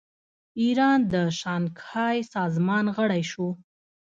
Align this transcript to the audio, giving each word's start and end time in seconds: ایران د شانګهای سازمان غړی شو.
ایران 0.61 0.99
د 1.13 1.15
شانګهای 1.39 2.17
سازمان 2.33 2.85
غړی 2.97 3.23
شو. 3.31 3.47